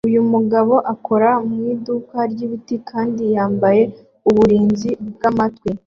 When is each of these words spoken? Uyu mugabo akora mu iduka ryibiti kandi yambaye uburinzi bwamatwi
Uyu 0.09 0.21
mugabo 0.33 0.73
akora 0.93 1.29
mu 1.49 1.59
iduka 1.73 2.17
ryibiti 2.31 2.75
kandi 2.89 3.23
yambaye 3.35 3.81
uburinzi 4.29 4.89
bwamatwi 5.13 5.69